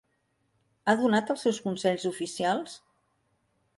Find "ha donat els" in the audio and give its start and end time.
0.87-1.45